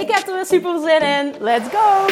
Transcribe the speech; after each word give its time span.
Ik 0.00 0.10
heb 0.10 0.26
er 0.28 0.34
weer 0.34 0.46
super 0.46 0.80
zin 0.80 1.00
in. 1.00 1.34
Let's 1.40 1.68
go! 1.68 2.06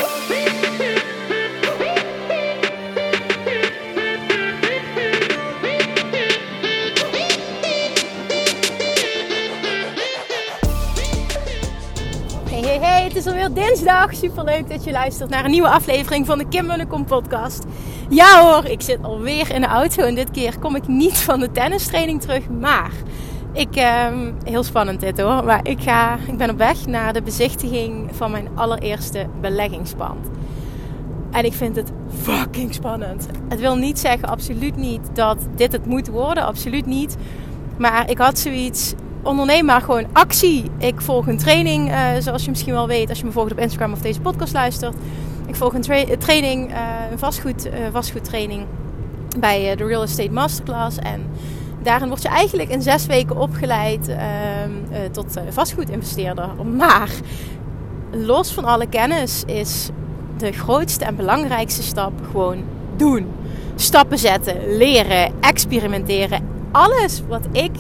Hey, 12.51 12.61
hey, 12.61 12.79
hey, 12.79 13.05
het 13.05 13.17
is 13.17 13.27
alweer 13.27 13.53
dinsdag. 13.53 14.15
Super 14.15 14.45
leuk 14.45 14.69
dat 14.69 14.85
je 14.85 14.91
luistert 14.91 15.31
naar 15.31 15.45
een 15.45 15.51
nieuwe 15.51 15.69
aflevering 15.69 16.27
van 16.27 16.39
de 16.39 16.49
Kim 16.49 16.67
Munnekom 16.67 17.05
podcast. 17.05 17.65
Ja 18.09 18.43
hoor, 18.43 18.65
ik 18.65 18.83
zit 18.83 19.03
alweer 19.03 19.55
in 19.55 19.61
de 19.61 19.67
auto 19.67 20.03
en 20.03 20.15
dit 20.15 20.31
keer 20.31 20.59
kom 20.59 20.77
ik 20.77 20.87
niet 20.87 21.19
van 21.19 21.41
de 21.41 21.53
tennistraining 21.53 22.21
terug, 22.21 22.49
maar 22.49 22.93
ik, 23.55 23.77
ehm, 23.77 24.33
heel 24.45 24.63
spannend 24.63 25.01
dit 25.01 25.21
hoor. 25.21 25.45
Maar 25.45 25.61
ik, 25.63 25.83
ga, 25.83 26.19
ik 26.27 26.37
ben 26.37 26.51
op 26.51 26.59
weg 26.59 26.87
naar 26.87 27.13
de 27.13 27.23
bezichtiging 27.23 28.11
van 28.13 28.31
mijn 28.31 28.49
allereerste 28.55 29.27
beleggingspand. 29.41 30.27
En 31.31 31.45
ik 31.45 31.53
vind 31.53 31.77
het 31.77 31.93
fucking 32.23 32.75
spannend. 32.75 33.27
Het 33.49 33.61
wil 33.61 33.77
niet 33.77 33.99
zeggen, 33.99 34.29
absoluut 34.29 34.77
niet, 34.77 35.01
dat 35.13 35.39
dit 35.57 35.73
het 35.73 35.87
moet 35.87 36.09
worden. 36.09 36.45
Absoluut 36.45 36.87
niet. 36.87 37.17
Maar 37.77 38.11
ik 38.11 38.19
had 38.19 38.39
zoiets. 38.39 38.95
Onderneem 39.23 39.65
maar 39.65 39.81
gewoon 39.81 40.07
actie. 40.13 40.71
Ik 40.79 41.01
volg 41.01 41.27
een 41.27 41.39
training, 41.39 41.91
uh, 41.91 42.09
zoals 42.19 42.45
je 42.45 42.51
misschien 42.51 42.73
wel 42.73 42.87
weet, 42.87 43.09
als 43.09 43.19
je 43.19 43.25
me 43.25 43.33
volgt 43.33 43.53
op 43.53 43.59
Instagram 43.59 43.93
of 43.93 44.01
deze 44.01 44.21
podcast 44.21 44.53
luistert. 44.53 44.95
Ik 45.47 45.55
volg 45.55 45.75
een 45.75 45.81
tra 45.81 46.05
training, 46.19 46.71
uh, 46.71 46.77
een 47.11 47.19
vastgoed, 47.19 47.69
vastgoedtraining 47.93 48.67
bij 49.39 49.77
de 49.77 49.85
Real 49.85 50.03
Estate 50.03 50.31
Masterclass. 50.31 50.99
En 50.99 51.27
daarin 51.85 52.09
word 52.09 52.23
je 52.23 52.29
eigenlijk 52.29 52.71
in 52.71 52.83
zes 52.83 53.07
weken 53.07 53.37
opgeleid 53.37 54.09
uh, 54.09 54.17
uh, 54.17 54.99
tot 55.13 55.35
vastgoedinvesteerder. 55.49 56.65
Maar 56.77 57.11
los 58.11 58.53
van 58.53 58.65
alle 58.65 58.87
kennis 58.87 59.43
is 59.47 59.89
de 60.37 60.53
grootste 60.53 61.05
en 61.05 61.17
belangrijkste 61.17 61.83
stap 61.83 62.13
gewoon 62.31 62.65
doen. 62.97 63.27
Stappen 63.75 64.19
zetten, 64.19 64.77
leren, 64.77 65.33
experimenteren. 65.41 66.49
Alles 66.73 67.23
wat 67.29 67.47
ik 67.53 67.73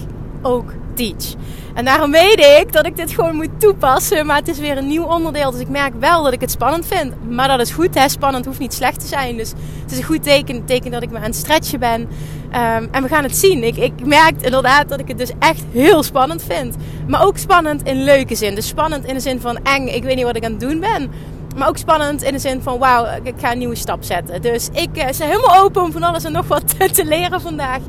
ook 0.43 0.73
teach. 0.95 1.35
En 1.75 1.85
daarom 1.85 2.11
weet 2.11 2.61
ik 2.61 2.73
dat 2.73 2.87
ik 2.87 2.97
dit 2.97 3.11
gewoon 3.11 3.35
moet 3.35 3.61
toepassen. 3.61 4.27
Maar 4.27 4.37
het 4.37 4.49
is 4.49 4.59
weer 4.59 4.77
een 4.79 4.87
nieuw 4.87 5.05
onderdeel. 5.05 5.51
Dus 5.51 5.61
ik 5.61 5.69
merk 5.69 5.93
wel 5.99 6.23
dat 6.23 6.33
ik 6.33 6.41
het 6.41 6.51
spannend 6.51 6.87
vind. 6.87 7.31
Maar 7.31 7.49
dat 7.49 7.61
is 7.61 7.71
goed. 7.71 7.95
Hè? 7.95 8.09
Spannend 8.09 8.45
hoeft 8.45 8.59
niet 8.59 8.75
slecht 8.75 9.01
te 9.01 9.07
zijn. 9.07 9.37
Dus 9.37 9.51
het 9.83 9.93
is 9.93 9.99
een 9.99 10.05
goed 10.05 10.23
teken. 10.23 10.65
Teken 10.65 10.91
dat 10.91 11.03
ik 11.03 11.11
me 11.11 11.17
aan 11.17 11.23
het 11.23 11.35
stretchen 11.35 11.81
ben. 11.81 12.01
Um, 12.01 12.89
en 12.91 13.03
we 13.03 13.09
gaan 13.09 13.23
het 13.23 13.37
zien. 13.37 13.65
Ik, 13.65 13.77
ik 13.77 14.07
merk 14.07 14.43
inderdaad 14.43 14.89
dat 14.89 15.01
ik 15.01 15.09
het 15.09 15.19
dus 15.19 15.31
echt 15.39 15.63
heel 15.73 16.03
spannend 16.03 16.43
vind. 16.43 16.77
Maar 17.07 17.27
ook 17.27 17.39
spannend 17.39 17.83
in 17.83 18.05
leuke 18.05 18.35
zin. 18.35 18.55
Dus 18.55 18.67
spannend 18.67 19.05
in 19.05 19.15
de 19.15 19.21
zin 19.21 19.41
van 19.41 19.59
eng. 19.63 19.87
Ik 19.87 20.03
weet 20.03 20.17
niet 20.17 20.25
wat 20.25 20.37
ik 20.37 20.45
aan 20.45 20.51
het 20.51 20.61
doen 20.61 20.81
ben. 20.81 21.11
Maar 21.57 21.69
ook 21.69 21.77
spannend 21.77 22.23
in 22.23 22.33
de 22.33 22.39
zin 22.39 22.63
van 22.63 22.79
wauw, 22.79 23.07
ik 23.23 23.35
ga 23.41 23.53
een 23.53 23.59
nieuwe 23.59 23.75
stap 23.75 24.03
zetten. 24.03 24.43
Dus 24.43 24.69
ik 24.73 24.89
uh, 24.97 25.05
helemaal 25.05 25.63
open 25.63 25.83
om 25.83 25.93
van 25.93 26.03
alles 26.03 26.25
en 26.25 26.33
nog 26.33 26.47
wat 26.47 26.79
te 26.95 27.05
leren 27.05 27.41
vandaag. 27.41 27.81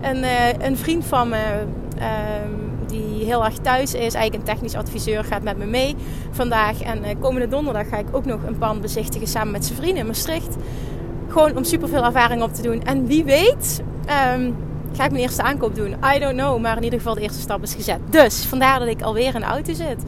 En 0.00 0.16
uh, 0.16 0.48
een 0.58 0.76
vriend 0.76 1.04
van 1.04 1.28
me... 1.28 1.64
Uh, 1.98 2.61
die 2.92 3.24
heel 3.24 3.44
erg 3.44 3.54
thuis 3.54 3.94
is, 3.94 4.14
eigenlijk 4.14 4.34
een 4.34 4.54
technisch 4.54 4.74
adviseur, 4.74 5.24
gaat 5.24 5.42
met 5.42 5.58
me 5.58 5.64
mee 5.64 5.96
vandaag. 6.30 6.82
En 6.82 6.98
uh, 6.98 7.08
komende 7.20 7.48
donderdag 7.48 7.88
ga 7.88 7.96
ik 7.96 8.06
ook 8.12 8.24
nog 8.24 8.42
een 8.46 8.58
pand 8.58 8.80
bezichtigen 8.80 9.26
samen 9.26 9.52
met 9.52 9.64
zijn 9.64 9.78
vrienden 9.78 10.00
in 10.00 10.06
Maastricht. 10.06 10.56
Gewoon 11.28 11.56
om 11.56 11.64
super 11.64 11.88
veel 11.88 12.04
ervaring 12.04 12.42
op 12.42 12.54
te 12.54 12.62
doen. 12.62 12.82
En 12.82 13.06
wie 13.06 13.24
weet, 13.24 13.82
um, 14.36 14.56
ga 14.92 15.04
ik 15.04 15.10
mijn 15.10 15.22
eerste 15.22 15.42
aankoop 15.42 15.74
doen. 15.74 15.94
I 16.14 16.18
don't 16.18 16.36
know, 16.36 16.60
maar 16.60 16.76
in 16.76 16.82
ieder 16.82 16.98
geval 16.98 17.14
de 17.14 17.20
eerste 17.20 17.40
stap 17.40 17.62
is 17.62 17.74
gezet. 17.74 17.98
Dus 18.10 18.44
vandaar 18.44 18.78
dat 18.78 18.88
ik 18.88 19.02
alweer 19.02 19.34
in 19.34 19.40
de 19.40 19.46
auto 19.46 19.72
zit. 19.72 20.02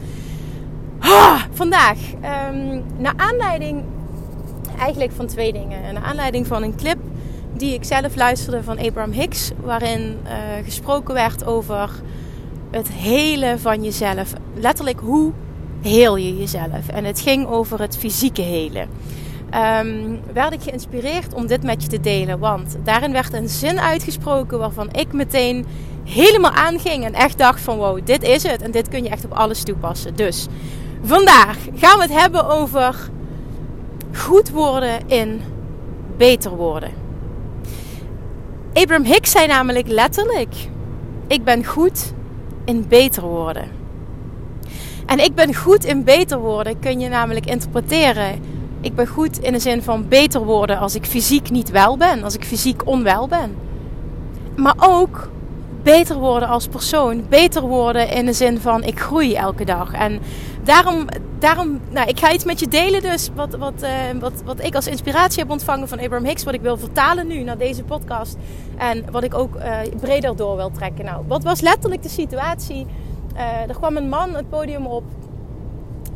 Vandaag, 1.51 1.97
um, 2.13 2.83
naar 2.97 3.13
aanleiding 3.15 3.83
eigenlijk 4.79 5.11
van 5.11 5.25
twee 5.25 5.53
dingen. 5.53 5.93
Naar 5.93 6.03
aanleiding 6.03 6.47
van 6.47 6.63
een 6.63 6.75
clip 6.75 6.97
die 7.53 7.73
ik 7.73 7.83
zelf 7.83 8.15
luisterde 8.15 8.63
van 8.63 8.79
Abraham 8.79 9.11
Hicks, 9.11 9.51
waarin 9.63 10.17
uh, 10.25 10.31
gesproken 10.63 11.13
werd 11.13 11.45
over 11.45 11.89
het 12.75 12.91
hele 12.91 13.55
van 13.57 13.83
jezelf. 13.83 14.33
Letterlijk, 14.53 14.99
hoe 14.99 15.31
heel 15.81 16.15
je 16.15 16.37
jezelf? 16.37 16.87
En 16.87 17.05
het 17.05 17.19
ging 17.19 17.47
over 17.47 17.81
het 17.81 17.97
fysieke 17.97 18.41
helen. 18.41 18.89
Um, 19.81 20.19
werd 20.33 20.53
ik 20.53 20.61
geïnspireerd 20.61 21.33
om 21.33 21.47
dit 21.47 21.63
met 21.63 21.81
je 21.81 21.87
te 21.87 21.99
delen. 21.99 22.39
Want 22.39 22.77
daarin 22.83 23.11
werd 23.11 23.33
een 23.33 23.49
zin 23.49 23.79
uitgesproken 23.79 24.59
waarvan 24.59 24.89
ik 24.91 25.13
meteen 25.13 25.65
helemaal 26.03 26.51
aanging. 26.51 27.05
En 27.05 27.13
echt 27.13 27.37
dacht 27.37 27.61
van 27.61 27.77
wow, 27.77 27.99
dit 28.03 28.23
is 28.23 28.43
het. 28.43 28.61
En 28.61 28.71
dit 28.71 28.87
kun 28.87 29.03
je 29.03 29.09
echt 29.09 29.25
op 29.25 29.33
alles 29.33 29.63
toepassen. 29.63 30.15
Dus 30.15 30.47
vandaag 31.03 31.57
gaan 31.75 31.97
we 31.97 32.03
het 32.03 32.19
hebben 32.19 32.47
over 32.47 33.09
goed 34.13 34.49
worden 34.49 35.07
in 35.07 35.41
beter 36.17 36.51
worden. 36.51 36.89
Abraham 38.73 39.05
Hicks 39.05 39.31
zei 39.31 39.47
namelijk 39.47 39.87
letterlijk: 39.87 40.53
Ik 41.27 41.43
ben 41.43 41.65
goed 41.65 42.13
in 42.65 42.85
beter 42.87 43.23
worden. 43.23 43.67
En 45.05 45.19
ik 45.19 45.35
ben 45.35 45.55
goed 45.55 45.85
in 45.85 46.03
beter 46.03 46.39
worden 46.39 46.79
kun 46.79 46.99
je 46.99 47.09
namelijk 47.09 47.45
interpreteren. 47.45 48.41
Ik 48.81 48.95
ben 48.95 49.07
goed 49.07 49.39
in 49.39 49.51
de 49.51 49.59
zin 49.59 49.83
van 49.83 50.07
beter 50.07 50.43
worden 50.43 50.79
als 50.79 50.95
ik 50.95 51.05
fysiek 51.05 51.49
niet 51.49 51.69
wel 51.71 51.97
ben, 51.97 52.23
als 52.23 52.35
ik 52.35 52.45
fysiek 52.45 52.87
onwel 52.87 53.27
ben. 53.27 53.55
Maar 54.55 54.75
ook 54.77 55.29
beter 55.85 56.15
worden 56.15 56.49
als 56.49 56.67
persoon. 56.67 57.25
Beter 57.29 57.61
worden 57.61 58.09
in 58.09 58.25
de 58.25 58.33
zin 58.33 58.59
van 58.59 58.83
ik 58.83 58.99
groei 58.99 59.35
elke 59.35 59.65
dag. 59.65 59.93
En 59.93 60.19
daarom, 60.63 61.05
daarom 61.39 61.79
nou, 61.89 62.07
ik 62.07 62.19
ga 62.19 62.31
iets 62.31 62.43
met 62.43 62.59
je 62.59 62.67
delen 62.67 63.01
dus. 63.01 63.29
Wat, 63.35 63.55
wat, 63.55 63.83
uh, 63.83 63.89
wat, 64.19 64.33
wat 64.45 64.63
ik 64.63 64.75
als 64.75 64.87
inspiratie 64.87 65.39
heb 65.39 65.51
ontvangen 65.51 65.87
van 65.87 65.99
Abraham 65.99 66.25
Hicks. 66.25 66.43
Wat 66.43 66.53
ik 66.53 66.61
wil 66.61 66.77
vertalen 66.77 67.27
nu 67.27 67.43
naar 67.43 67.57
deze 67.57 67.83
podcast. 67.83 68.37
En 68.77 69.05
wat 69.11 69.23
ik 69.23 69.33
ook 69.33 69.55
uh, 69.55 69.77
breder 69.99 70.35
door 70.35 70.55
wil 70.55 70.71
trekken. 70.71 71.05
Nou, 71.05 71.23
wat 71.27 71.43
was 71.43 71.61
letterlijk 71.61 72.03
de 72.03 72.09
situatie? 72.09 72.85
Uh, 73.35 73.69
er 73.69 73.75
kwam 73.75 73.97
een 73.97 74.09
man 74.09 74.35
het 74.35 74.49
podium 74.49 74.85
op 74.85 75.03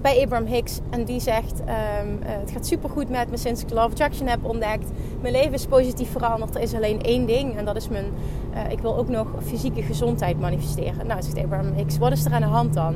bij 0.02 0.22
Abraham 0.24 0.46
Hicks. 0.48 0.80
En 0.90 1.06
die 1.06 1.20
zegt: 1.20 1.60
um, 1.60 1.66
uh, 1.66 2.20
Het 2.22 2.52
gaat 2.52 2.68
supergoed 2.68 3.10
met 3.10 3.30
me 3.30 3.38
sinds 3.38 3.62
ik 3.62 3.70
Love 3.70 3.90
Attraction 3.90 4.28
heb 4.28 4.46
ontdekt. 4.46 4.92
Mijn 5.22 5.34
leven 5.34 5.54
is 5.54 5.66
positief 5.66 6.12
veranderd. 6.12 6.56
Er 6.56 6.62
is 6.62 6.74
alleen 6.74 7.02
één 7.02 7.26
ding. 7.26 7.58
En 7.58 7.66
dat 7.66 7.76
is 7.76 7.90
mijn. 7.90 8.06
Uh, 8.54 8.72
ik 8.72 8.80
wil 8.80 8.98
ook 8.98 9.10
nog 9.10 9.28
fysieke 9.44 9.82
gezondheid 9.82 10.40
manifesteren. 10.40 11.08
Nou, 11.08 11.22
zegt 11.22 11.38
Abraham 11.38 11.74
Hicks: 11.74 11.98
Wat 11.98 12.12
is 12.12 12.26
er 12.26 12.32
aan 12.32 12.42
de 12.42 12.48
hand 12.48 12.74
dan? 12.74 12.96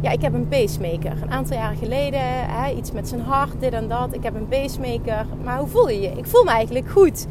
Ja, 0.00 0.10
ik 0.10 0.22
heb 0.22 0.34
een 0.34 0.48
pacemaker. 0.48 1.12
Een 1.22 1.30
aantal 1.30 1.56
jaren 1.56 1.76
geleden, 1.76 2.20
hè, 2.22 2.70
iets 2.72 2.92
met 2.92 3.08
zijn 3.08 3.20
hart, 3.20 3.60
dit 3.60 3.72
en 3.72 3.88
dat. 3.88 4.14
Ik 4.14 4.22
heb 4.22 4.34
een 4.34 4.48
pacemaker. 4.48 5.26
Maar 5.44 5.58
hoe 5.58 5.68
voel 5.68 5.88
je 5.88 6.00
je? 6.00 6.08
Ik 6.08 6.26
voel 6.26 6.44
me 6.44 6.50
eigenlijk 6.50 6.90
goed. 6.90 7.26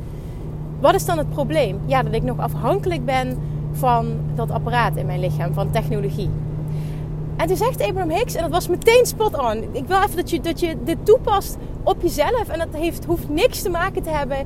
Wat 0.80 0.96
is 0.96 1.06
dan 1.06 1.18
het 1.18 1.30
probleem? 1.30 1.80
Ja, 1.86 2.04
dat 2.04 2.14
ik 2.14 2.24
nog 2.24 2.40
afhankelijk 2.40 3.06
ben 3.06 3.38
van 3.72 4.20
dat 4.36 4.52
apparaat 4.52 4.96
in 4.96 5.06
mijn 5.06 5.20
lichaam, 5.20 5.54
van 5.54 5.72
technologie. 5.72 6.30
En 7.38 7.48
toen 7.48 7.58
zegt 7.58 7.82
Abraham 7.82 8.10
Hicks, 8.10 8.36
en 8.36 8.42
dat 8.42 8.52
was 8.52 8.68
meteen 8.68 9.06
spot 9.06 9.40
on. 9.40 9.64
Ik 9.72 9.88
wil 9.88 9.98
even 9.98 10.16
dat 10.16 10.30
je, 10.30 10.42
dat 10.42 10.60
je 10.60 10.76
dit 10.84 10.98
toepast 11.06 11.58
op 11.84 12.02
jezelf. 12.02 12.48
En 12.48 12.60
dat 12.60 12.68
heeft, 12.82 13.06
hoeft 13.06 13.30
niks 13.30 13.62
te 13.62 13.70
maken 13.70 14.04
te 14.04 14.10
hebben 14.10 14.38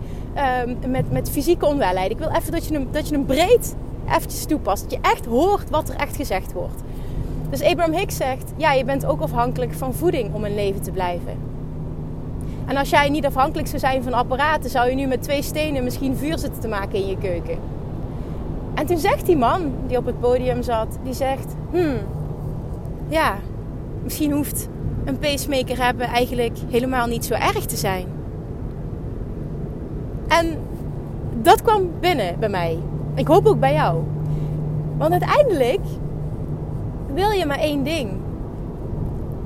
um, 0.67 0.91
met, 0.91 1.11
met 1.11 1.29
fysieke 1.29 1.65
onwelheid. 1.65 2.11
Ik 2.11 2.17
wil 2.17 2.29
even 2.29 2.51
dat 2.51 2.67
je, 2.67 2.73
hem, 2.73 2.87
dat 2.91 3.07
je 3.07 3.15
hem 3.15 3.25
breed 3.25 3.75
eventjes 4.07 4.45
toepast. 4.45 4.83
Dat 4.83 4.91
je 4.91 4.99
echt 5.01 5.25
hoort 5.25 5.69
wat 5.69 5.89
er 5.89 5.95
echt 5.95 6.15
gezegd 6.15 6.53
wordt. 6.53 6.81
Dus 7.49 7.63
Abraham 7.63 7.93
Hicks 7.93 8.15
zegt, 8.15 8.51
ja, 8.57 8.71
je 8.71 8.83
bent 8.83 9.05
ook 9.05 9.21
afhankelijk 9.21 9.73
van 9.73 9.93
voeding 9.93 10.33
om 10.33 10.45
in 10.45 10.55
leven 10.55 10.81
te 10.81 10.91
blijven. 10.91 11.37
En 12.65 12.77
als 12.77 12.89
jij 12.89 13.09
niet 13.09 13.25
afhankelijk 13.25 13.67
zou 13.67 13.79
zijn 13.79 14.03
van 14.03 14.13
apparaten, 14.13 14.69
zou 14.69 14.89
je 14.89 14.95
nu 14.95 15.05
met 15.07 15.23
twee 15.23 15.41
stenen 15.41 15.83
misschien 15.83 16.15
vuur 16.15 16.37
zitten 16.37 16.61
te 16.61 16.67
maken 16.67 16.99
in 16.99 17.07
je 17.07 17.17
keuken. 17.17 17.57
En 18.73 18.85
toen 18.85 18.97
zegt 18.97 19.25
die 19.25 19.37
man 19.37 19.71
die 19.87 19.97
op 19.97 20.05
het 20.05 20.19
podium 20.19 20.63
zat, 20.63 20.97
die 21.03 21.13
zegt, 21.13 21.55
hmm, 21.71 21.97
ja, 23.07 23.35
misschien 24.03 24.31
hoeft 24.31 24.67
een 25.05 25.19
pacemaker 25.19 25.83
hebben 25.83 26.07
eigenlijk 26.07 26.57
helemaal 26.69 27.07
niet 27.07 27.25
zo 27.25 27.33
erg 27.33 27.65
te 27.65 27.75
zijn. 27.75 28.05
En 30.27 30.57
dat 31.41 31.61
kwam 31.61 31.89
binnen 31.99 32.39
bij 32.39 32.49
mij. 32.49 32.79
Ik 33.15 33.27
hoop 33.27 33.45
ook 33.45 33.59
bij 33.59 33.73
jou. 33.73 34.03
Want 34.97 35.11
uiteindelijk 35.11 35.81
wil 37.13 37.29
je 37.29 37.45
maar 37.45 37.59
één 37.59 37.83
ding. 37.83 38.11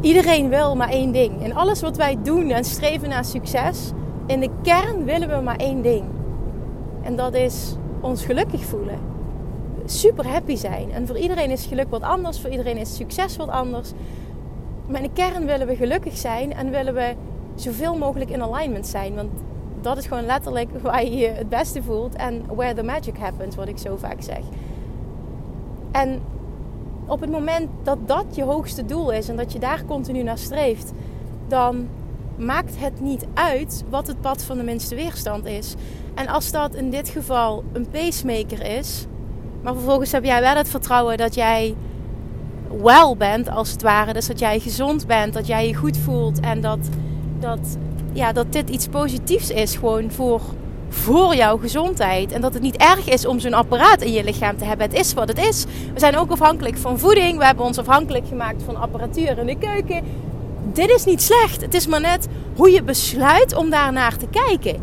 iedereen 0.02 0.50
wil 0.50 0.76
maar 0.76 0.90
één 0.90 1.12
ding. 1.12 1.44
In 1.44 1.56
alles 1.56 1.82
wat 1.82 1.98
wij 1.98 2.18
doen 2.24 2.50
en 2.50 2.64
streven 2.64 3.10
naar 3.10 3.26
succes, 3.26 3.92
in 4.26 4.40
de 4.40 4.50
kern 4.62 5.06
willen 5.06 5.30
we 5.30 5.44
maar 5.44 5.56
één 5.56 5.82
ding. 5.82 6.04
En 7.02 7.16
dat 7.16 7.34
is 7.34 7.76
ons 8.00 8.26
gelukkig 8.26 8.66
voelen. 8.66 9.11
Super 9.92 10.28
happy 10.28 10.56
zijn. 10.56 10.92
En 10.92 11.08
voor 11.08 11.18
iedereen 11.18 11.52
is 11.52 11.66
geluk 11.66 11.90
wat 11.90 12.02
anders, 12.02 12.42
voor 12.42 12.50
iedereen 12.50 12.78
is 12.78 12.96
succes 12.96 13.38
wat 13.38 13.50
anders. 13.50 13.92
Maar 14.88 15.02
in 15.02 15.08
de 15.14 15.22
kern 15.22 15.46
willen 15.46 15.68
we 15.68 15.76
gelukkig 15.76 16.18
zijn 16.18 16.54
en 16.54 16.72
willen 16.72 16.94
we 16.94 17.14
zoveel 17.56 17.98
mogelijk 17.98 18.30
in 18.30 18.42
alignment 18.42 18.88
zijn. 18.88 19.16
Want 19.16 19.30
dat 19.82 19.98
is 19.98 20.06
gewoon 20.06 20.26
letterlijk 20.26 20.70
waar 20.82 21.04
je 21.04 21.18
je 21.18 21.28
het 21.28 21.50
beste 21.50 21.84
voelt 21.84 22.16
en 22.16 22.44
where 22.56 22.74
the 22.74 22.84
magic 22.84 23.18
happens, 23.18 23.56
wat 23.56 23.68
ik 23.68 23.78
zo 23.78 23.96
vaak 23.96 24.22
zeg. 24.22 24.42
En 25.92 26.22
op 27.06 27.22
het 27.22 27.32
moment 27.32 27.70
dat 27.84 27.98
dat 28.06 28.26
je 28.32 28.44
hoogste 28.44 28.86
doel 28.86 29.12
is 29.12 29.30
en 29.30 29.36
dat 29.36 29.54
je 29.54 29.60
daar 29.60 29.86
continu 29.86 30.24
naar 30.24 30.38
streeft, 30.38 30.92
dan 31.48 31.88
maakt 32.36 32.80
het 32.80 33.00
niet 33.00 33.26
uit 33.34 33.84
wat 33.90 34.08
het 34.08 34.22
pad 34.22 34.44
van 34.44 34.58
de 34.58 34.64
minste 34.64 34.96
weerstand 34.96 35.46
is. 35.46 35.76
En 36.14 36.28
als 36.28 36.52
dat 36.52 36.76
in 36.76 36.90
dit 36.90 37.10
geval 37.10 37.64
een 37.74 37.88
pacemaker 37.90 38.66
is, 38.78 39.06
maar 39.62 39.74
vervolgens 39.74 40.12
heb 40.12 40.24
jij 40.24 40.42
wel 40.42 40.56
het 40.56 40.70
vertrouwen 40.70 41.18
dat 41.18 41.36
jij 41.36 41.76
wel 42.82 43.16
bent, 43.18 43.50
als 43.50 43.72
het 43.72 43.82
ware. 43.82 44.14
Dus 44.14 44.28
dat 44.28 44.40
jij 44.40 44.60
gezond 44.60 45.08
bent, 45.08 45.34
dat 45.34 45.48
jij 45.48 45.68
je 45.68 45.76
goed 45.76 45.98
voelt 45.98 46.40
en 46.40 46.62
dat, 46.62 46.80
dat, 47.40 47.78
ja, 48.14 48.32
dat 48.32 48.54
dit 48.54 48.70
iets 48.70 48.88
positiefs 48.88 49.50
is 49.50 49.76
gewoon 49.76 50.12
voor, 50.12 50.42
voor 50.90 51.36
jouw 51.36 51.58
gezondheid. 51.58 52.32
En 52.32 52.42
dat 52.42 52.54
het 52.54 52.64
niet 52.64 52.78
erg 52.78 53.10
is 53.10 53.26
om 53.26 53.40
zo'n 53.40 53.54
apparaat 53.54 54.02
in 54.02 54.12
je 54.12 54.24
lichaam 54.24 54.58
te 54.58 54.66
hebben. 54.66 54.90
Het 54.90 55.00
is 55.00 55.14
wat 55.14 55.28
het 55.28 55.38
is. 55.38 55.66
We 55.94 56.00
zijn 56.00 56.18
ook 56.18 56.32
afhankelijk 56.32 56.78
van 56.78 57.00
voeding. 57.00 57.38
We 57.38 57.46
hebben 57.46 57.66
ons 57.66 57.78
afhankelijk 57.78 58.28
gemaakt 58.28 58.64
van 58.64 58.76
apparatuur 58.76 59.38
in 59.38 59.46
de 59.46 59.58
keuken. 59.58 60.04
Dit 60.74 60.90
is 60.90 61.06
niet 61.06 61.22
slecht. 61.22 61.62
Het 61.62 61.74
is 61.74 61.88
maar 61.88 62.02
net 62.02 62.28
hoe 62.56 62.72
je 62.72 62.84
besluit 62.84 63.56
om 63.56 63.70
daar 63.70 63.94
naar 63.94 64.18
te 64.18 64.28
kijken. 64.28 64.82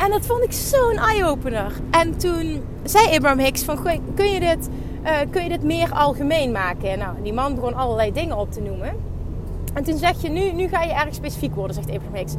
En 0.00 0.10
dat 0.10 0.26
vond 0.26 0.42
ik 0.42 0.52
zo'n 0.52 0.96
eye-opener. 0.96 1.72
En 1.90 2.16
toen 2.16 2.62
zei 2.82 3.16
Abraham 3.16 3.38
Hicks 3.38 3.62
van, 3.62 3.82
kun 4.14 4.26
je 4.26 4.40
dit, 4.40 4.68
uh, 5.04 5.10
kun 5.30 5.42
je 5.42 5.48
dit 5.48 5.62
meer 5.62 5.92
algemeen 5.92 6.52
maken? 6.52 6.98
Nou, 6.98 7.22
die 7.22 7.32
man 7.32 7.54
begon 7.54 7.74
allerlei 7.74 8.12
dingen 8.12 8.38
op 8.38 8.52
te 8.52 8.60
noemen. 8.60 8.94
En 9.74 9.84
toen 9.84 9.98
zeg 9.98 10.22
je, 10.22 10.28
nu, 10.28 10.52
nu 10.52 10.68
ga 10.68 10.82
je 10.82 10.92
erg 10.92 11.14
specifiek 11.14 11.54
worden, 11.54 11.74
zegt 11.74 11.90
Abraham 11.90 12.14
Hicks. 12.14 12.34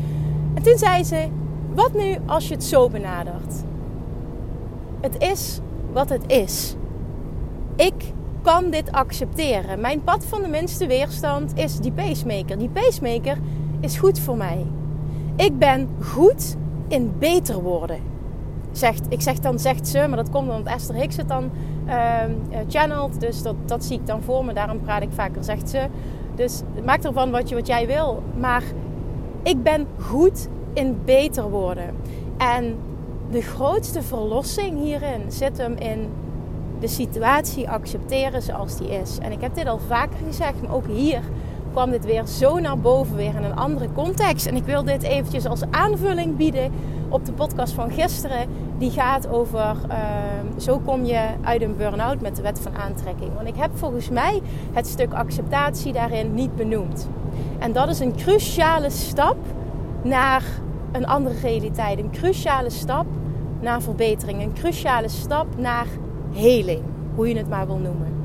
En 0.53 0.63
toen 0.63 0.77
zei 0.77 1.03
ze, 1.03 1.27
wat 1.73 1.93
nu 1.93 2.17
als 2.25 2.47
je 2.47 2.53
het 2.53 2.63
zo 2.63 2.89
benadert? 2.89 3.63
Het 5.01 5.15
is 5.17 5.59
wat 5.91 6.09
het 6.09 6.23
is. 6.27 6.75
Ik 7.75 8.13
kan 8.41 8.69
dit 8.69 8.91
accepteren. 8.91 9.79
Mijn 9.79 10.03
pad 10.03 10.25
van 10.25 10.41
de 10.41 10.47
minste 10.47 10.87
weerstand 10.87 11.51
is 11.55 11.79
die 11.79 11.91
pacemaker. 11.91 12.57
Die 12.57 12.69
pacemaker 12.69 13.37
is 13.79 13.97
goed 13.97 14.19
voor 14.19 14.37
mij. 14.37 14.65
Ik 15.35 15.57
ben 15.57 15.89
goed 15.99 16.55
in 16.91 17.13
beter 17.19 17.61
worden. 17.61 17.99
Zegt, 18.71 19.05
ik 19.09 19.21
zeg 19.21 19.39
dan 19.39 19.59
zegt 19.59 19.87
ze, 19.87 20.05
maar 20.07 20.17
dat 20.17 20.29
komt 20.29 20.49
omdat 20.49 20.73
Esther 20.73 20.95
Hicks 20.95 21.17
het 21.17 21.27
dan 21.27 21.51
uh, 21.87 22.23
channelt. 22.67 23.19
Dus 23.19 23.41
dat, 23.41 23.55
dat 23.65 23.83
zie 23.83 23.99
ik 23.99 24.07
dan 24.07 24.21
voor 24.21 24.45
me. 24.45 24.53
Daarom 24.53 24.81
praat 24.81 25.01
ik 25.01 25.11
vaker 25.11 25.43
zegt 25.43 25.69
ze. 25.69 25.87
Dus 26.35 26.61
maak 26.85 27.03
ervan 27.03 27.31
wat, 27.31 27.49
je, 27.49 27.55
wat 27.55 27.67
jij 27.67 27.87
wil. 27.87 28.23
Maar 28.39 28.63
ik 29.43 29.63
ben 29.63 29.87
goed 29.99 30.47
in 30.73 30.97
beter 31.05 31.49
worden. 31.49 31.95
En 32.37 32.75
de 33.31 33.41
grootste 33.41 34.01
verlossing 34.01 34.79
hierin 34.79 35.21
zit 35.27 35.57
hem 35.57 35.75
in 35.75 36.09
de 36.79 36.87
situatie 36.87 37.69
accepteren 37.69 38.41
zoals 38.41 38.77
die 38.77 38.89
is. 38.89 39.17
En 39.21 39.31
ik 39.31 39.41
heb 39.41 39.55
dit 39.55 39.67
al 39.67 39.79
vaker 39.79 40.17
gezegd, 40.27 40.61
maar 40.61 40.73
ook 40.75 40.87
hier 40.87 41.21
kwam 41.71 41.91
dit 41.91 42.05
weer 42.05 42.25
zo 42.25 42.59
naar 42.59 42.77
boven, 42.77 43.15
weer 43.15 43.35
in 43.35 43.43
een 43.43 43.55
andere 43.55 43.91
context. 43.93 44.45
En 44.45 44.55
ik 44.55 44.63
wil 44.63 44.83
dit 44.83 45.03
eventjes 45.03 45.45
als 45.45 45.61
aanvulling 45.71 46.35
bieden 46.35 46.71
op 47.09 47.25
de 47.25 47.31
podcast 47.31 47.73
van 47.73 47.91
gisteren. 47.91 48.47
Die 48.77 48.91
gaat 48.91 49.29
over 49.29 49.75
uh, 49.89 49.97
zo 50.57 50.79
kom 50.79 51.05
je 51.05 51.25
uit 51.41 51.61
een 51.61 51.77
burn-out 51.77 52.21
met 52.21 52.35
de 52.35 52.41
wet 52.41 52.59
van 52.59 52.75
aantrekking. 52.75 53.33
Want 53.35 53.47
ik 53.47 53.55
heb 53.55 53.71
volgens 53.73 54.09
mij 54.09 54.41
het 54.73 54.87
stuk 54.87 55.13
acceptatie 55.13 55.93
daarin 55.93 56.33
niet 56.33 56.55
benoemd. 56.55 57.07
En 57.59 57.71
dat 57.71 57.89
is 57.89 57.99
een 57.99 58.15
cruciale 58.15 58.89
stap 58.89 59.37
naar 60.03 60.43
een 60.91 61.05
andere 61.05 61.35
realiteit. 61.41 61.99
Een 61.99 62.11
cruciale 62.11 62.69
stap 62.69 63.05
naar 63.59 63.81
verbetering. 63.81 64.41
Een 64.41 64.53
cruciale 64.53 65.09
stap 65.09 65.47
naar 65.57 65.87
heling. 66.33 66.81
Hoe 67.15 67.27
je 67.27 67.37
het 67.37 67.49
maar 67.49 67.67
wil 67.67 67.77
noemen. 67.77 68.20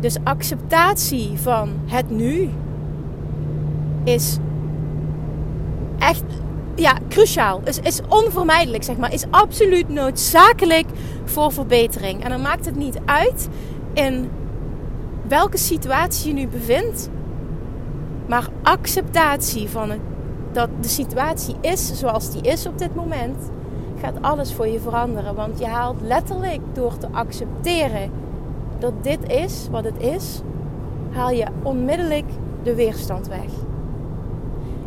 Dus 0.00 0.16
acceptatie 0.24 1.38
van 1.38 1.70
het 1.86 2.10
nu 2.10 2.50
is 4.04 4.38
echt 5.98 6.24
ja, 6.74 6.98
cruciaal. 7.08 7.60
Is, 7.64 7.78
is 7.78 8.00
onvermijdelijk, 8.08 8.82
zeg 8.82 8.96
maar. 8.96 9.12
Is 9.12 9.24
absoluut 9.30 9.88
noodzakelijk 9.88 10.86
voor 11.24 11.52
verbetering. 11.52 12.24
En 12.24 12.30
dan 12.30 12.40
maakt 12.40 12.64
het 12.64 12.76
niet 12.76 12.98
uit 13.04 13.48
in 13.92 14.30
welke 15.28 15.58
situatie 15.58 16.28
je 16.28 16.34
nu 16.34 16.48
bevindt. 16.48 17.08
Maar 18.26 18.48
acceptatie 18.62 19.68
van 19.68 19.90
het, 19.90 20.00
dat 20.52 20.68
de 20.80 20.88
situatie 20.88 21.54
is 21.60 21.98
zoals 21.98 22.30
die 22.32 22.42
is 22.42 22.66
op 22.66 22.78
dit 22.78 22.94
moment, 22.94 23.50
gaat 24.00 24.22
alles 24.22 24.52
voor 24.52 24.68
je 24.68 24.80
veranderen. 24.80 25.34
Want 25.34 25.58
je 25.58 25.66
haalt 25.66 26.00
letterlijk 26.00 26.60
door 26.72 26.98
te 26.98 27.08
accepteren 27.12 28.10
dat 28.78 28.92
dit 29.00 29.30
is 29.30 29.68
wat 29.70 29.84
het 29.84 30.00
is, 30.02 30.40
haal 31.10 31.30
je 31.30 31.46
onmiddellijk 31.62 32.30
de 32.62 32.74
weerstand 32.74 33.28
weg. 33.28 33.50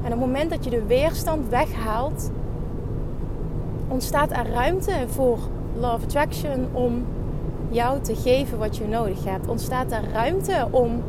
En 0.04 0.14
op 0.14 0.20
het 0.20 0.20
moment 0.20 0.50
dat 0.50 0.64
je 0.64 0.70
de 0.70 0.86
weerstand 0.86 1.50
weghaalt, 1.50 2.32
ontstaat 3.88 4.32
er 4.32 4.50
ruimte 4.50 4.94
voor 5.08 5.38
of 5.82 6.04
Attraction 6.04 6.68
om 6.72 7.06
jou 7.70 8.02
te 8.02 8.16
geven 8.16 8.58
wat 8.58 8.78
je 8.78 8.88
nodig 8.88 9.24
hebt. 9.24 9.48
Ontstaat 9.48 9.92
er 9.92 10.04
ruimte 10.14 10.68
om 10.72 11.04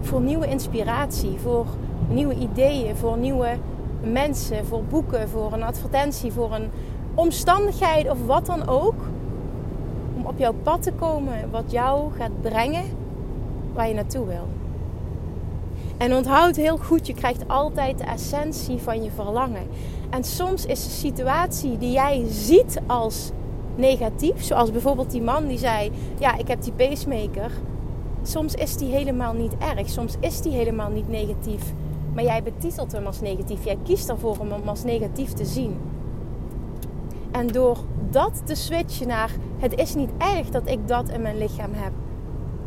voor 0.00 0.20
nieuwe 0.20 0.46
inspiratie, 0.46 1.38
voor 1.38 1.66
nieuwe 2.08 2.34
ideeën, 2.34 2.96
voor 2.96 3.18
nieuwe 3.18 3.48
mensen, 4.02 4.66
voor 4.66 4.84
boeken, 4.84 5.28
voor 5.28 5.52
een 5.52 5.62
advertentie, 5.62 6.32
voor 6.32 6.54
een 6.54 6.70
omstandigheid 7.14 8.10
of 8.10 8.26
wat 8.26 8.46
dan 8.46 8.68
ook 8.68 8.94
op 10.30 10.38
jouw 10.38 10.54
pad 10.62 10.82
te 10.82 10.92
komen 10.92 11.50
wat 11.50 11.70
jou 11.70 12.12
gaat 12.12 12.40
brengen 12.40 12.84
waar 13.72 13.88
je 13.88 13.94
naartoe 13.94 14.26
wil. 14.26 14.48
En 15.96 16.14
onthoud 16.14 16.56
heel 16.56 16.76
goed, 16.76 17.06
je 17.06 17.14
krijgt 17.14 17.48
altijd 17.48 17.98
de 17.98 18.04
essentie 18.04 18.78
van 18.78 19.02
je 19.02 19.10
verlangen. 19.10 19.66
En 20.10 20.24
soms 20.24 20.66
is 20.66 20.84
de 20.84 20.90
situatie 20.90 21.78
die 21.78 21.92
jij 21.92 22.24
ziet 22.28 22.80
als 22.86 23.30
negatief, 23.76 24.42
zoals 24.42 24.70
bijvoorbeeld 24.70 25.10
die 25.10 25.22
man 25.22 25.46
die 25.46 25.58
zei: 25.58 25.90
Ja, 26.18 26.36
ik 26.36 26.48
heb 26.48 26.62
die 26.62 26.72
pacemaker. 26.72 27.50
Soms 28.22 28.54
is 28.54 28.76
die 28.76 28.92
helemaal 28.92 29.32
niet 29.32 29.52
erg, 29.58 29.88
soms 29.88 30.14
is 30.20 30.40
die 30.40 30.52
helemaal 30.52 30.90
niet 30.90 31.08
negatief. 31.08 31.72
Maar 32.14 32.24
jij 32.24 32.42
betitelt 32.42 32.92
hem 32.92 33.06
als 33.06 33.20
negatief. 33.20 33.64
Jij 33.64 33.78
kiest 33.84 34.08
ervoor 34.08 34.36
om 34.38 34.52
hem 34.52 34.68
als 34.68 34.84
negatief 34.84 35.32
te 35.32 35.44
zien. 35.44 35.76
En 37.30 37.46
door 37.46 37.78
dat 38.10 38.42
te 38.44 38.54
switchen 38.54 39.06
naar 39.06 39.30
het 39.58 39.74
is 39.74 39.94
niet 39.94 40.10
erg 40.18 40.50
dat 40.50 40.68
ik 40.68 40.88
dat 40.88 41.08
in 41.08 41.22
mijn 41.22 41.38
lichaam 41.38 41.72
heb. 41.72 41.92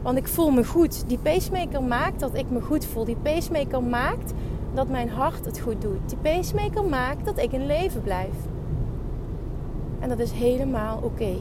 Want 0.01 0.17
ik 0.17 0.27
voel 0.27 0.50
me 0.50 0.65
goed. 0.65 1.08
Die 1.08 1.17
pacemaker 1.17 1.84
maakt 1.84 2.20
dat 2.20 2.36
ik 2.36 2.50
me 2.50 2.62
goed 2.62 2.86
voel. 2.86 3.05
Die 3.05 3.17
pacemaker 3.22 3.84
maakt 3.84 4.34
dat 4.74 4.88
mijn 4.88 5.10
hart 5.10 5.46
het 5.46 5.60
goed 5.60 5.82
doet. 5.82 6.10
Die 6.10 6.17
pacemaker 6.17 6.84
maakt 6.84 7.25
dat 7.25 7.38
ik 7.38 7.51
in 7.51 7.65
leven 7.65 8.01
blijf. 8.01 8.36
En 10.00 10.10
dat 10.10 10.20
is 10.20 10.32
helemaal 10.32 11.00
oké. 11.03 11.36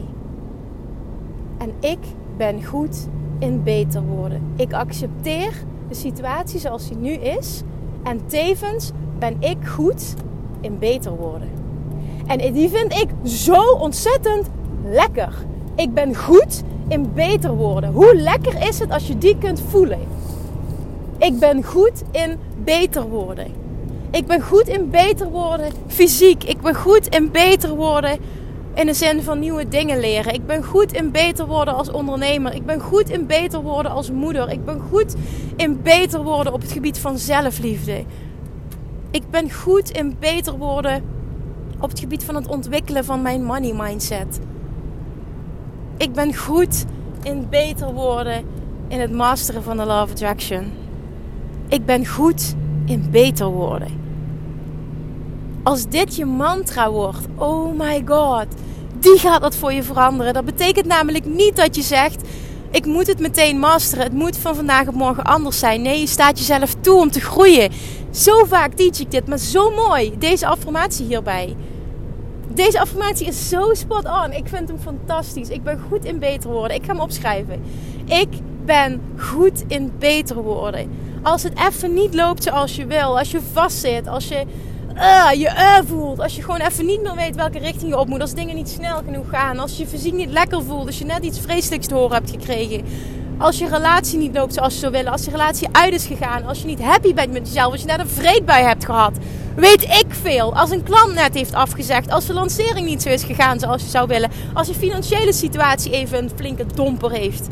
En 1.57 1.73
ik 1.79 1.99
ben 2.37 2.63
goed 2.63 3.07
in 3.39 3.63
beter 3.63 4.03
worden. 4.03 4.41
Ik 4.55 4.73
accepteer 4.73 5.53
de 5.87 5.95
situatie 5.95 6.59
zoals 6.59 6.87
die 6.87 6.97
nu 6.97 7.11
is. 7.11 7.61
En 8.03 8.25
tevens 8.25 8.91
ben 9.19 9.35
ik 9.39 9.67
goed 9.67 10.13
in 10.61 10.79
beter 10.79 11.15
worden. 11.15 11.62
En 12.27 12.53
die 12.53 12.69
vind 12.69 12.93
ik 12.93 13.09
zo 13.23 13.61
ontzettend 13.79 14.47
lekker. 14.85 15.33
Ik 15.75 15.93
ben 15.93 16.15
goed 16.15 16.63
in 16.87 17.13
beter 17.13 17.55
worden. 17.55 17.91
Hoe 17.91 18.15
lekker 18.15 18.67
is 18.67 18.79
het 18.79 18.91
als 18.91 19.07
je 19.07 19.17
die 19.17 19.37
kunt 19.37 19.61
voelen? 19.69 19.99
Ik 21.17 21.39
ben 21.39 21.63
goed 21.63 22.03
in 22.11 22.37
beter 22.63 23.09
worden. 23.09 23.47
Ik 24.11 24.25
ben 24.25 24.41
goed 24.41 24.67
in 24.67 24.89
beter 24.89 25.29
worden 25.29 25.71
fysiek. 25.87 26.43
Ik 26.43 26.61
ben 26.61 26.75
goed 26.75 27.07
in 27.07 27.31
beter 27.31 27.75
worden 27.75 28.17
in 28.73 28.85
de 28.85 28.93
zin 28.93 29.21
van 29.21 29.39
nieuwe 29.39 29.67
dingen 29.67 29.99
leren. 29.99 30.33
Ik 30.33 30.45
ben 30.45 30.63
goed 30.63 30.93
in 30.93 31.11
beter 31.11 31.47
worden 31.47 31.75
als 31.75 31.91
ondernemer. 31.91 32.53
Ik 32.55 32.65
ben 32.65 32.79
goed 32.79 33.09
in 33.09 33.25
beter 33.25 33.61
worden 33.61 33.91
als 33.91 34.11
moeder. 34.11 34.49
Ik 34.51 34.65
ben 34.65 34.81
goed 34.91 35.15
in 35.55 35.81
beter 35.81 36.23
worden 36.23 36.53
op 36.53 36.61
het 36.61 36.71
gebied 36.71 36.99
van 36.99 37.17
zelfliefde. 37.17 38.03
Ik 39.11 39.23
ben 39.29 39.51
goed 39.51 39.89
in 39.89 40.15
beter 40.19 40.57
worden 40.57 41.03
op 41.83 41.89
het 41.89 41.99
gebied 41.99 42.23
van 42.23 42.35
het 42.35 42.47
ontwikkelen 42.47 43.05
van 43.05 43.21
mijn 43.21 43.43
money 43.43 43.73
mindset. 43.73 44.39
Ik 45.97 46.13
ben 46.13 46.35
goed 46.35 46.85
in 47.23 47.47
beter 47.49 47.93
worden 47.93 48.43
in 48.87 48.99
het 48.99 49.11
masteren 49.11 49.63
van 49.63 49.77
de 49.77 49.85
Law 49.85 50.01
of 50.01 50.11
Attraction. 50.11 50.71
Ik 51.67 51.85
ben 51.85 52.07
goed 52.07 52.55
in 52.85 53.07
beter 53.11 53.47
worden. 53.47 54.01
Als 55.63 55.87
dit 55.87 56.15
je 56.15 56.25
mantra 56.25 56.91
wordt, 56.91 57.27
oh 57.35 57.79
my 57.79 58.01
god, 58.05 58.45
die 58.99 59.17
gaat 59.17 59.41
dat 59.41 59.55
voor 59.55 59.73
je 59.73 59.83
veranderen. 59.83 60.33
Dat 60.33 60.45
betekent 60.45 60.85
namelijk 60.85 61.25
niet 61.25 61.55
dat 61.55 61.75
je 61.75 61.81
zegt: 61.81 62.27
ik 62.71 62.85
moet 62.85 63.07
het 63.07 63.19
meteen 63.19 63.59
masteren. 63.59 64.03
Het 64.03 64.13
moet 64.13 64.37
van 64.37 64.55
vandaag 64.55 64.87
op 64.87 64.93
morgen 64.93 65.23
anders 65.23 65.59
zijn. 65.59 65.81
Nee, 65.81 65.99
je 65.99 66.07
staat 66.07 66.37
jezelf 66.37 66.75
toe 66.81 66.99
om 66.99 67.11
te 67.11 67.21
groeien. 67.21 67.71
Zo 68.11 68.43
vaak 68.45 68.73
teach 68.73 68.99
ik 68.99 69.11
dit, 69.11 69.27
maar 69.27 69.37
zo 69.37 69.71
mooi. 69.71 70.13
Deze 70.17 70.47
affirmatie 70.47 71.05
hierbij. 71.05 71.55
Deze 72.53 72.79
affirmatie 72.79 73.27
is 73.27 73.49
zo 73.49 73.73
spot 73.73 74.05
on. 74.05 74.31
Ik 74.31 74.47
vind 74.47 74.67
hem 74.67 74.79
fantastisch. 74.79 75.49
Ik 75.49 75.63
ben 75.63 75.79
goed 75.89 76.05
in 76.05 76.19
beter 76.19 76.49
worden. 76.49 76.77
Ik 76.77 76.85
ga 76.85 76.91
hem 76.91 77.01
opschrijven. 77.01 77.63
Ik 78.05 78.29
ben 78.65 79.01
goed 79.17 79.63
in 79.67 79.91
beter 79.99 80.35
worden. 80.35 80.91
Als 81.23 81.43
het 81.43 81.53
even 81.67 81.93
niet 81.93 82.13
loopt 82.13 82.43
zoals 82.43 82.75
je 82.75 82.85
wil, 82.85 83.17
als 83.17 83.31
je 83.31 83.39
vastzit, 83.53 84.07
als 84.07 84.27
je 84.27 84.43
uh, 84.95 85.29
je 85.33 85.47
uh 85.47 85.89
voelt, 85.89 86.19
als 86.19 86.35
je 86.35 86.41
gewoon 86.41 86.59
even 86.59 86.85
niet 86.85 87.01
meer 87.01 87.15
weet 87.15 87.35
welke 87.35 87.59
richting 87.59 87.91
je 87.91 87.99
op 87.99 88.07
moet, 88.07 88.21
als 88.21 88.33
dingen 88.33 88.55
niet 88.55 88.69
snel 88.69 89.01
genoeg 89.05 89.29
gaan, 89.29 89.59
als 89.59 89.77
je 89.77 89.87
fysiek 89.87 90.13
niet 90.13 90.29
lekker 90.29 90.63
voelt, 90.63 90.85
als 90.85 90.97
je 90.97 91.05
net 91.05 91.23
iets 91.23 91.39
vreselijks 91.39 91.87
te 91.87 91.93
horen 91.93 92.15
hebt 92.15 92.29
gekregen, 92.29 92.85
als 93.43 93.57
je 93.57 93.69
relatie 93.69 94.17
niet 94.17 94.35
loopt 94.35 94.53
zoals 94.53 94.73
je 94.73 94.79
zou 94.79 94.91
willen, 94.91 95.11
als 95.11 95.25
je 95.25 95.31
relatie 95.31 95.67
uit 95.71 95.93
is 95.93 96.05
gegaan, 96.05 96.45
als 96.45 96.59
je 96.59 96.65
niet 96.65 96.81
happy 96.81 97.13
bent 97.13 97.31
met 97.31 97.47
jezelf, 97.47 97.71
als 97.71 97.81
je 97.81 97.87
net 97.87 97.99
een 97.99 98.07
vreedbui 98.07 98.63
hebt 98.63 98.85
gehad, 98.85 99.17
weet 99.55 99.83
ik 99.83 100.05
veel. 100.09 100.55
Als 100.55 100.69
een 100.69 100.83
klant 100.83 101.13
net 101.13 101.33
heeft 101.33 101.53
afgezegd, 101.53 102.11
als 102.11 102.25
de 102.25 102.33
lancering 102.33 102.87
niet 102.87 103.01
zo 103.01 103.09
is 103.09 103.23
gegaan 103.23 103.59
zoals 103.59 103.81
je 103.81 103.89
zou 103.89 104.07
willen, 104.07 104.31
als 104.53 104.67
je 104.67 104.73
financiële 104.73 105.33
situatie 105.33 105.91
even 105.91 106.23
een 106.23 106.31
flinke 106.35 106.65
domper 106.75 107.11
heeft. 107.11 107.47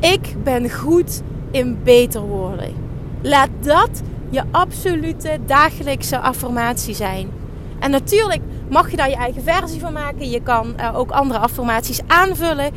Ik 0.00 0.42
ben 0.42 0.70
goed 0.70 1.22
in 1.50 1.78
beter 1.82 2.20
worden. 2.20 2.74
Laat 3.22 3.50
dat 3.60 3.90
je 4.30 4.42
absolute 4.50 5.38
dagelijkse 5.46 6.18
affirmatie 6.18 6.94
zijn. 6.94 7.30
En 7.78 7.90
natuurlijk 7.90 8.40
mag 8.68 8.90
je 8.90 8.96
daar 8.96 9.08
je 9.08 9.16
eigen 9.16 9.42
versie 9.42 9.80
van 9.80 9.92
maken. 9.92 10.30
Je 10.30 10.42
kan 10.42 10.74
uh, 10.80 10.98
ook 10.98 11.10
andere 11.10 11.38
affirmaties 11.38 12.00
aanvullen. 12.06 12.72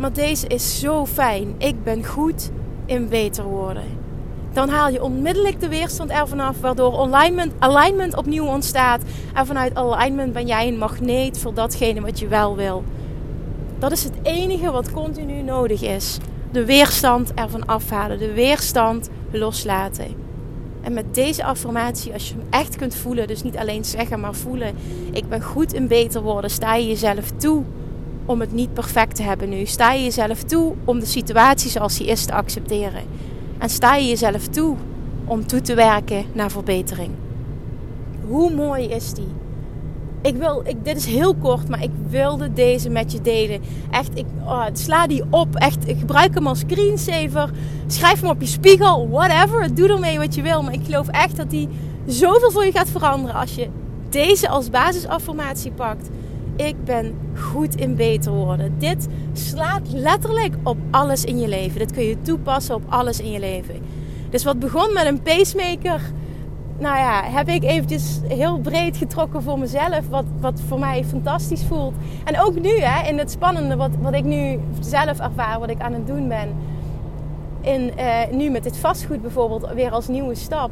Maar 0.00 0.12
deze 0.12 0.46
is 0.46 0.78
zo 0.78 1.06
fijn. 1.06 1.54
Ik 1.58 1.84
ben 1.84 2.04
goed 2.04 2.50
in 2.86 3.08
beter 3.08 3.44
worden. 3.44 3.84
Dan 4.52 4.68
haal 4.68 4.88
je 4.88 5.02
onmiddellijk 5.02 5.60
de 5.60 5.68
weerstand 5.68 6.10
ervan 6.10 6.40
af, 6.40 6.60
waardoor 6.60 6.98
alignment, 6.98 7.52
alignment 7.58 8.16
opnieuw 8.16 8.44
ontstaat. 8.44 9.02
En 9.34 9.46
vanuit 9.46 9.74
alignment 9.74 10.32
ben 10.32 10.46
jij 10.46 10.68
een 10.68 10.78
magneet 10.78 11.38
voor 11.38 11.54
datgene 11.54 12.00
wat 12.00 12.18
je 12.18 12.28
wel 12.28 12.56
wil. 12.56 12.84
Dat 13.78 13.92
is 13.92 14.04
het 14.04 14.14
enige 14.22 14.70
wat 14.70 14.92
continu 14.92 15.42
nodig 15.42 15.82
is. 15.82 16.18
De 16.52 16.64
weerstand 16.64 17.34
ervan 17.34 17.66
afhalen, 17.66 18.18
de 18.18 18.32
weerstand 18.32 19.10
loslaten. 19.30 20.06
En 20.80 20.92
met 20.92 21.14
deze 21.14 21.44
affirmatie, 21.44 22.12
als 22.12 22.28
je 22.28 22.34
hem 22.34 22.46
echt 22.50 22.76
kunt 22.76 22.94
voelen, 22.94 23.26
dus 23.26 23.42
niet 23.42 23.56
alleen 23.56 23.84
zeggen, 23.84 24.20
maar 24.20 24.34
voelen: 24.34 24.74
ik 25.12 25.28
ben 25.28 25.42
goed 25.42 25.72
in 25.72 25.86
beter 25.86 26.22
worden, 26.22 26.50
sta 26.50 26.74
je 26.74 26.86
jezelf 26.86 27.30
toe 27.36 27.64
om 28.30 28.40
het 28.40 28.52
niet 28.52 28.74
perfect 28.74 29.16
te 29.16 29.22
hebben 29.22 29.48
nu. 29.48 29.66
Sta 29.66 29.92
je 29.92 30.02
jezelf 30.02 30.42
toe 30.42 30.74
om 30.84 31.00
de 31.00 31.06
situatie 31.06 31.70
zoals 31.70 31.98
die 31.98 32.06
is 32.06 32.24
te 32.24 32.32
accepteren. 32.32 33.02
En 33.58 33.68
sta 33.68 33.96
je 33.96 34.08
jezelf 34.08 34.46
toe 34.46 34.76
om 35.24 35.46
toe 35.46 35.60
te 35.60 35.74
werken 35.74 36.24
naar 36.32 36.50
verbetering. 36.50 37.10
Hoe 38.26 38.54
mooi 38.54 38.84
is 38.84 39.12
die? 39.12 39.28
Ik 40.22 40.36
wil, 40.36 40.62
ik, 40.64 40.84
dit 40.84 40.96
is 40.96 41.06
heel 41.06 41.34
kort, 41.34 41.68
maar 41.68 41.82
ik 41.82 41.90
wilde 42.08 42.52
deze 42.52 42.88
met 42.88 43.12
je 43.12 43.20
delen. 43.20 43.60
Echt, 43.90 44.18
ik 44.18 44.26
oh, 44.44 44.66
sla 44.72 45.06
die 45.06 45.24
op. 45.30 45.54
Echt, 45.54 45.88
ik 45.88 45.98
gebruik 45.98 46.34
hem 46.34 46.46
als 46.46 46.58
screensaver. 46.58 47.50
Schrijf 47.86 48.20
hem 48.20 48.30
op 48.30 48.40
je 48.40 48.46
spiegel, 48.46 49.08
whatever. 49.08 49.74
Doe 49.74 49.88
ermee 49.88 50.18
wat 50.18 50.34
je 50.34 50.42
wil. 50.42 50.62
Maar 50.62 50.72
ik 50.72 50.84
geloof 50.84 51.08
echt 51.08 51.36
dat 51.36 51.50
die 51.50 51.68
zoveel 52.06 52.50
voor 52.50 52.64
je 52.64 52.72
gaat 52.72 52.88
veranderen 52.88 53.36
als 53.36 53.54
je 53.54 53.68
deze 54.08 54.48
als 54.48 54.70
basisaffirmatie 54.70 55.72
pakt. 55.72 56.08
Ik 56.66 56.84
ben 56.84 57.18
goed 57.50 57.74
in 57.74 57.94
beter 57.94 58.32
worden. 58.32 58.74
Dit 58.78 59.08
slaat 59.32 59.80
letterlijk 59.92 60.54
op 60.62 60.76
alles 60.90 61.24
in 61.24 61.38
je 61.38 61.48
leven. 61.48 61.78
Dit 61.78 61.92
kun 61.92 62.04
je 62.04 62.22
toepassen 62.22 62.74
op 62.74 62.82
alles 62.88 63.20
in 63.20 63.30
je 63.30 63.38
leven. 63.38 63.74
Dus 64.30 64.44
wat 64.44 64.58
begon 64.58 64.92
met 64.92 65.06
een 65.06 65.22
pacemaker 65.22 66.00
nou 66.78 66.96
ja, 66.96 67.22
heb 67.24 67.48
ik 67.48 67.62
eventjes 67.62 68.20
heel 68.28 68.58
breed 68.58 68.96
getrokken 68.96 69.42
voor 69.42 69.58
mezelf. 69.58 70.08
Wat, 70.08 70.24
wat 70.40 70.60
voor 70.68 70.78
mij 70.78 71.04
fantastisch 71.04 71.64
voelt. 71.64 71.94
En 72.24 72.40
ook 72.40 72.60
nu, 72.60 72.78
hè, 72.78 73.08
in 73.08 73.18
het 73.18 73.30
spannende 73.30 73.76
wat, 73.76 73.90
wat 74.00 74.14
ik 74.14 74.24
nu 74.24 74.60
zelf 74.80 75.20
ervaar, 75.20 75.58
wat 75.58 75.70
ik 75.70 75.80
aan 75.80 75.92
het 75.92 76.06
doen 76.06 76.28
ben. 76.28 76.56
In, 77.60 77.92
uh, 77.98 78.38
nu 78.38 78.50
met 78.50 78.62
dit 78.62 78.76
vastgoed 78.76 79.22
bijvoorbeeld, 79.22 79.72
weer 79.74 79.90
als 79.90 80.08
nieuwe 80.08 80.34
stap. 80.34 80.70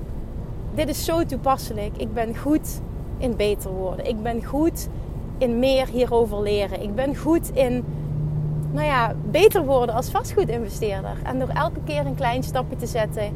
Dit 0.75 0.89
is 0.89 1.05
zo 1.05 1.25
toepasselijk. 1.25 1.97
Ik 1.97 2.13
ben 2.13 2.37
goed 2.37 2.81
in 3.19 3.37
beter 3.37 3.71
worden. 3.71 4.07
Ik 4.07 4.23
ben 4.23 4.45
goed 4.45 4.89
in 5.39 5.59
meer 5.59 5.87
hierover 5.87 6.43
leren. 6.43 6.83
Ik 6.83 6.95
ben 6.95 7.17
goed 7.17 7.51
in 7.55 7.85
nou 8.73 8.87
ja, 8.87 9.15
beter 9.31 9.65
worden 9.65 9.95
als 9.95 10.11
vastgoedinvesteerder. 10.11 11.17
En 11.23 11.39
door 11.39 11.49
elke 11.49 11.81
keer 11.85 12.07
een 12.07 12.15
klein 12.15 12.43
stapje 12.43 12.77
te 12.77 12.87
zetten 12.87 13.33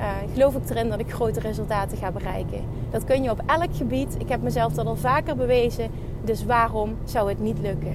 uh, 0.00 0.32
geloof 0.32 0.54
ik 0.54 0.70
erin 0.70 0.88
dat 0.88 1.00
ik 1.00 1.12
grote 1.12 1.40
resultaten 1.40 1.98
ga 1.98 2.10
bereiken. 2.10 2.60
Dat 2.90 3.04
kun 3.04 3.22
je 3.22 3.30
op 3.30 3.42
elk 3.46 3.76
gebied. 3.76 4.16
Ik 4.18 4.28
heb 4.28 4.42
mezelf 4.42 4.72
dat 4.72 4.86
al 4.86 4.96
vaker 4.96 5.36
bewezen. 5.36 5.90
Dus 6.24 6.44
waarom 6.44 6.96
zou 7.04 7.28
het 7.28 7.40
niet 7.40 7.58
lukken? 7.60 7.94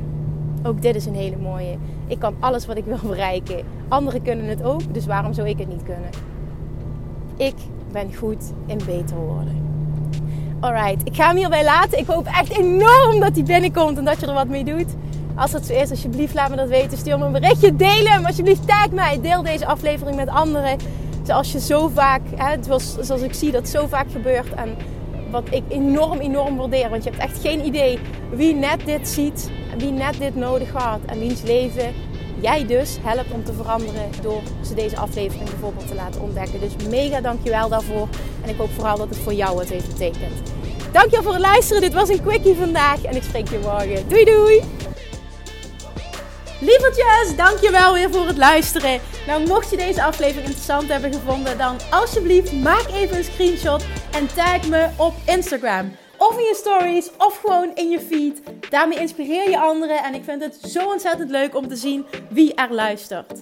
Ook 0.64 0.82
dit 0.82 0.96
is 0.96 1.06
een 1.06 1.16
hele 1.16 1.38
mooie. 1.38 1.78
Ik 2.08 2.20
kan 2.20 2.36
alles 2.40 2.66
wat 2.66 2.78
ik 2.78 2.86
wil 2.86 3.00
bereiken. 3.14 3.66
Anderen 3.88 4.22
kunnen 4.22 4.46
het 4.46 4.64
ook, 4.64 4.94
dus 4.94 5.06
waarom 5.06 5.34
zou 5.34 5.50
ik 5.50 5.58
het 5.58 5.68
niet 5.68 5.84
kunnen? 5.84 6.10
Ik 7.38 7.56
ben 7.92 8.16
goed 8.16 8.54
in 8.66 8.80
beter 8.86 9.18
worden. 9.18 9.65
Alright, 10.66 11.08
ik 11.08 11.16
ga 11.16 11.28
hem 11.28 11.36
hierbij 11.36 11.64
laten. 11.64 12.00
Ik 12.00 12.08
hoop 12.08 12.26
echt 12.26 12.58
enorm 12.58 13.20
dat 13.20 13.36
hij 13.36 13.44
binnenkomt 13.44 13.98
en 13.98 14.06
dat 14.06 14.20
je 14.20 14.26
er 14.26 14.34
wat 14.34 14.48
mee 14.48 14.64
doet. 14.64 14.96
Als 15.36 15.52
dat 15.52 15.66
zo 15.66 15.74
is, 15.74 15.90
alsjeblieft 15.90 16.34
laat 16.34 16.50
me 16.50 16.56
dat 16.56 16.68
weten. 16.68 16.98
Stuur 16.98 17.20
me 17.20 17.26
een 17.26 17.32
berichtje, 17.32 17.76
deel 17.76 18.06
hem. 18.06 18.26
Alsjeblieft 18.26 18.68
tag 18.68 18.92
mij. 18.92 19.22
Deel 19.22 19.44
deze 19.44 19.66
aflevering 19.66 20.16
met 20.16 20.30
anderen 20.30 20.78
zoals 21.24 21.52
je 21.52 21.60
zo 21.60 21.88
vaak, 21.88 22.22
hè, 22.36 22.56
zoals 23.02 23.22
ik 23.22 23.34
zie 23.34 23.52
dat 23.52 23.68
zo 23.68 23.88
vaak 23.88 24.12
gebeurt. 24.12 24.54
En 24.54 24.76
wat 25.32 25.44
ik 25.50 25.64
enorm, 25.68 26.20
enorm 26.20 26.58
waardeer. 26.58 26.90
Want 26.90 27.04
je 27.04 27.10
hebt 27.10 27.22
echt 27.22 27.42
geen 27.42 27.66
idee 27.66 28.00
wie 28.30 28.56
net 28.56 28.86
dit 28.86 29.08
ziet. 29.08 29.52
Wie 29.78 29.92
net 29.92 30.18
dit 30.20 30.36
nodig 30.36 30.72
had. 30.72 31.00
En 31.06 31.20
wiens 31.20 31.42
leven 31.42 31.94
jij 32.42 32.66
dus 32.66 32.98
helpt 33.02 33.32
om 33.32 33.44
te 33.44 33.54
veranderen. 33.54 34.10
Door 34.22 34.42
ze 34.64 34.74
deze 34.74 34.98
aflevering 34.98 35.50
bijvoorbeeld 35.50 35.88
te 35.88 35.96
laten 35.96 36.22
ontdekken. 36.22 36.60
Dus 36.60 36.88
mega 36.90 37.22
dankjewel 37.22 37.70
daarvoor. 37.70 38.08
En 38.44 38.50
ik 38.50 38.58
hoop 38.58 38.72
vooral 38.72 38.98
dat 38.98 39.10
het 39.10 39.18
voor 39.18 39.34
jou 39.34 39.60
het 39.60 39.70
heeft 39.70 39.88
betekend. 39.88 40.55
Dankjewel 40.96 41.24
voor 41.24 41.34
het 41.34 41.42
luisteren. 41.42 41.82
Dit 41.82 41.94
was 41.94 42.10
een 42.10 42.22
quickie 42.22 42.56
vandaag. 42.56 43.04
En 43.04 43.16
ik 43.16 43.24
spreek 43.24 43.50
je 43.50 43.60
morgen. 43.60 44.10
Doei 44.10 44.26
doei! 44.26 44.62
Lievertjes, 46.60 47.36
dankjewel 47.36 47.94
weer 47.94 48.12
voor 48.12 48.28
het 48.28 48.38
luisteren. 48.38 49.00
Nou, 49.28 49.48
mocht 49.48 49.70
je 49.70 49.78
deze 49.78 50.04
aflevering 50.04 50.46
interessant 50.46 50.88
hebben 50.88 51.14
gevonden, 51.14 51.58
dan 51.58 51.78
alsjeblieft 51.90 52.52
maak 52.52 52.86
even 52.94 53.18
een 53.18 53.24
screenshot 53.24 53.86
en 54.12 54.28
tag 54.36 54.68
me 54.68 54.90
op 54.98 55.14
Instagram. 55.26 55.96
Of 56.18 56.38
in 56.38 56.44
je 56.44 56.56
stories, 56.56 57.10
of 57.18 57.40
gewoon 57.44 57.72
in 57.74 57.90
je 57.90 58.00
feed. 58.00 58.42
Daarmee 58.70 59.00
inspireer 59.00 59.50
je 59.50 59.60
anderen 59.60 60.04
en 60.04 60.14
ik 60.14 60.24
vind 60.24 60.44
het 60.44 60.72
zo 60.72 60.86
ontzettend 60.92 61.30
leuk 61.30 61.56
om 61.56 61.68
te 61.68 61.76
zien 61.76 62.06
wie 62.30 62.54
er 62.54 62.74
luistert. 62.74 63.42